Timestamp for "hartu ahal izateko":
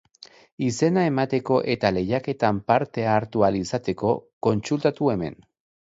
3.17-4.15